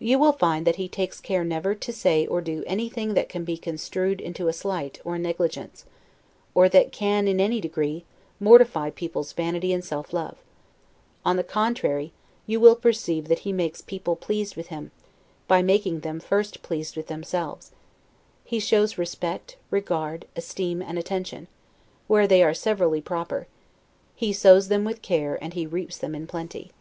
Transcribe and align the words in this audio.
You 0.00 0.18
will 0.18 0.32
find 0.32 0.66
that 0.66 0.74
he 0.82 0.88
takes 0.88 1.20
care 1.20 1.44
never 1.44 1.76
to 1.76 1.92
say 1.92 2.26
or 2.26 2.40
do 2.40 2.64
any 2.66 2.88
thing 2.88 3.14
that 3.14 3.28
can 3.28 3.44
be 3.44 3.56
construed 3.56 4.20
into 4.20 4.48
a 4.48 4.52
slight, 4.52 4.98
or 5.04 5.14
a 5.14 5.18
negligence; 5.20 5.84
or 6.56 6.68
that 6.70 6.90
can, 6.90 7.28
in 7.28 7.38
any 7.40 7.60
degree, 7.60 8.04
mortify 8.40 8.90
people's 8.90 9.32
vanity 9.32 9.72
and 9.72 9.84
self 9.84 10.12
love; 10.12 10.38
on 11.24 11.36
the 11.36 11.44
contrary, 11.44 12.12
you 12.48 12.58
will 12.58 12.74
perceive 12.74 13.28
that 13.28 13.38
he 13.46 13.52
makes 13.52 13.80
people 13.80 14.16
pleased 14.16 14.56
with 14.56 14.70
him, 14.74 14.90
by 15.46 15.62
making 15.62 16.00
them 16.00 16.18
first 16.18 16.60
pleased 16.62 16.96
with 16.96 17.06
themselves: 17.06 17.70
he 18.44 18.58
shows 18.58 18.98
respect, 18.98 19.54
regard, 19.70 20.26
esteem 20.34 20.82
and 20.82 20.98
attention, 20.98 21.46
where 22.08 22.26
they 22.26 22.42
are 22.42 22.54
severally 22.54 23.00
proper: 23.00 23.46
he 24.16 24.32
sows 24.32 24.66
them 24.66 24.82
with 24.84 25.00
care, 25.00 25.38
and 25.40 25.54
he 25.54 25.64
reaps 25.64 25.96
them 25.96 26.12
in 26.12 26.26
plenty. 26.26 26.72